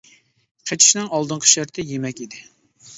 [0.71, 2.45] قېچىشنىڭ ئالدىنقى شەرتى يېمەك ئىدى.